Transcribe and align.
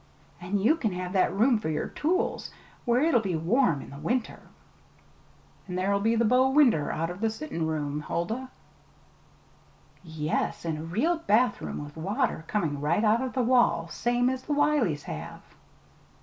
"And 0.41 0.59
you 0.59 0.77
can 0.77 0.93
have 0.93 1.13
the 1.13 1.29
room 1.31 1.59
for 1.59 1.69
your 1.69 1.87
tools 1.89 2.49
where 2.85 3.01
it'll 3.03 3.21
be 3.21 3.35
warm 3.35 3.83
in 3.83 3.91
the 3.91 3.99
winter!" 3.99 4.39
"An' 5.67 5.75
there'll 5.75 5.99
be 5.99 6.15
the 6.15 6.25
bow 6.25 6.49
winder 6.49 6.91
out 6.91 7.11
of 7.11 7.21
the 7.21 7.29
settin' 7.29 7.67
room, 7.67 7.99
Huldah!" 8.01 8.49
"Yes, 10.03 10.65
and 10.65 10.79
a 10.79 10.83
real 10.83 11.17
bathroom, 11.17 11.83
with 11.85 11.95
water 11.97 12.45
coming 12.47 12.81
right 12.81 13.03
out 13.03 13.21
of 13.21 13.33
the 13.33 13.43
wall, 13.43 13.89
same 13.89 14.27
as 14.31 14.41
the 14.41 14.53
Wileys 14.53 15.03
have!" 15.03 15.41